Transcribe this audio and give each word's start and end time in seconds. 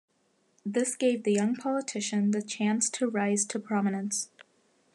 This 0.65 0.95
gave 0.95 1.25
the 1.25 1.31
young 1.33 1.55
politician 1.55 2.31
the 2.31 2.41
chance 2.41 2.89
to 2.89 3.07
rise 3.07 3.45
to 3.45 3.59
prominence. 3.59 4.29